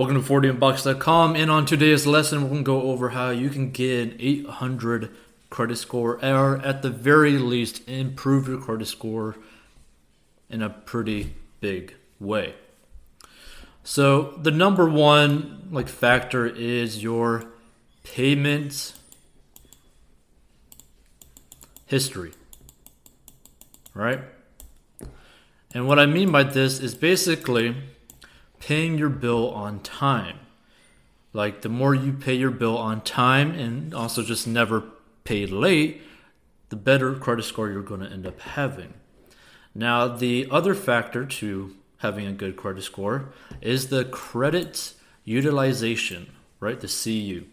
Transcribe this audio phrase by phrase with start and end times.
[0.00, 3.70] Welcome to 40inbox.com and on today's lesson we're going to go over how you can
[3.70, 5.14] get an 800
[5.50, 9.36] credit score or at the very least improve your credit score
[10.48, 12.54] in a pretty big way.
[13.84, 17.44] So the number one like factor is your
[18.02, 18.94] payment
[21.84, 22.32] history.
[23.92, 24.20] Right?
[25.74, 27.76] And what I mean by this is basically
[28.60, 30.38] paying your bill on time.
[31.32, 34.84] Like the more you pay your bill on time and also just never
[35.24, 36.02] pay late,
[36.68, 38.94] the better credit score you're going to end up having.
[39.74, 46.80] Now, the other factor to having a good credit score is the credit utilization, right?
[46.80, 47.44] The CU.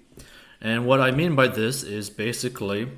[0.60, 2.90] And what I mean by this is basically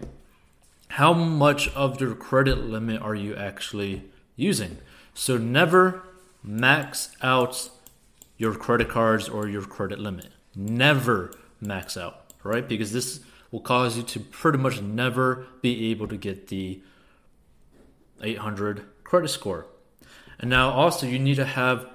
[0.89, 4.03] how much of your credit limit are you actually
[4.35, 4.77] using?
[5.13, 6.03] So never
[6.41, 7.70] max out
[8.39, 10.29] your credit cards or your credit limit.
[10.55, 12.68] Never max out, right?
[12.68, 13.20] Because this
[13.51, 16.82] will cause you to pretty much never be able to get the
[18.23, 19.67] 800 credit score.
[20.40, 21.85] And now also you need to have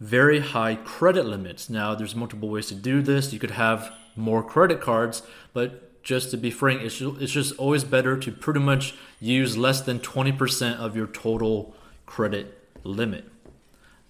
[0.00, 1.70] very high credit limits.
[1.70, 3.32] Now there's multiple ways to do this.
[3.32, 7.84] You could have more credit cards, but just to be frank, it's it's just always
[7.84, 11.76] better to pretty much use less than 20% of your total
[12.06, 13.30] credit limit.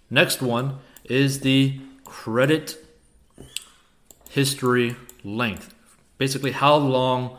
[0.09, 0.79] Next one
[1.11, 2.77] is the credit
[4.31, 4.95] history
[5.25, 5.75] length.
[6.19, 7.39] Basically, how long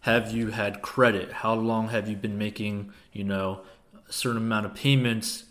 [0.00, 1.32] have you had credit?
[1.32, 3.62] How long have you been making, you know,
[4.08, 5.44] a certain amount of payments,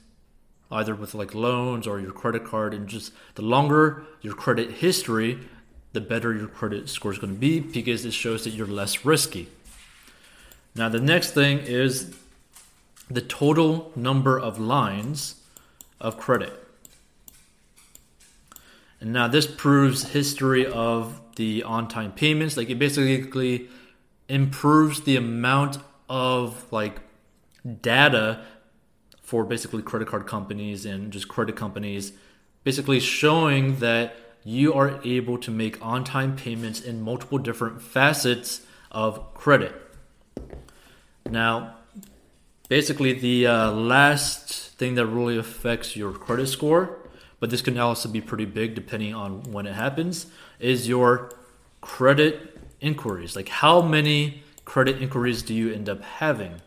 [0.71, 2.73] either with like loans or your credit card?
[2.73, 5.39] And just the longer your credit history,
[5.91, 9.03] the better your credit score is going to be because it shows that you're less
[9.03, 9.49] risky.
[10.73, 12.15] Now, the next thing is
[13.09, 15.35] the total number of lines
[15.99, 16.66] of credit.
[18.99, 22.57] And now this proves history of the on-time payments.
[22.57, 23.69] Like it basically
[24.27, 25.77] improves the amount
[26.09, 26.99] of like
[27.81, 28.43] data
[29.21, 32.13] for basically credit card companies and just credit companies,
[32.63, 39.33] basically showing that you are able to make on-time payments in multiple different facets of
[39.33, 39.75] credit.
[41.29, 41.75] Now,
[42.69, 46.97] basically, the uh, last thing that really affects your credit score
[47.39, 50.27] but this can also be pretty big depending on when it happens,
[50.59, 51.31] is your
[51.81, 53.35] credit inquiries.
[53.35, 56.61] Like how many credit inquiries do you end up having?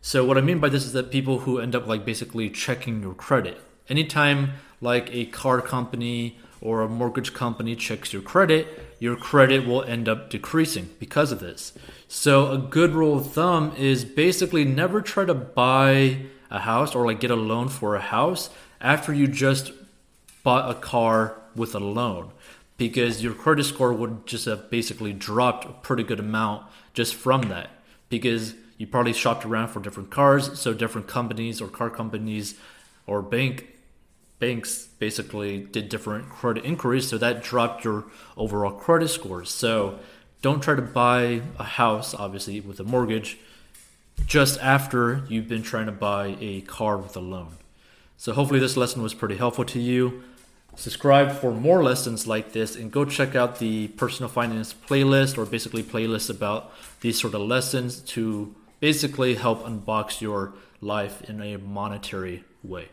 [0.00, 3.02] So what I mean by this is that people who end up like basically checking
[3.02, 3.60] your credit.
[3.88, 8.66] Anytime like a car company or a mortgage company checks your credit,
[8.98, 11.72] your credit will end up decreasing because of this.
[12.08, 17.04] So a good rule of thumb is basically never try to buy a house or
[17.06, 18.50] like get a loan for a house
[18.80, 19.72] after you just
[20.46, 22.30] bought a car with a loan
[22.76, 26.64] because your credit score would just have basically dropped a pretty good amount
[26.94, 27.68] just from that
[28.10, 32.54] because you probably shopped around for different cars so different companies or car companies
[33.08, 33.66] or bank
[34.38, 38.04] banks basically did different credit inquiries so that dropped your
[38.36, 39.98] overall credit scores so
[40.42, 43.36] don't try to buy a house obviously with a mortgage
[44.26, 47.48] just after you've been trying to buy a car with a loan
[48.16, 50.22] so hopefully this lesson was pretty helpful to you
[50.76, 55.46] Subscribe for more lessons like this and go check out the personal finance playlist or
[55.46, 61.56] basically playlists about these sort of lessons to basically help unbox your life in a
[61.56, 62.88] monetary way.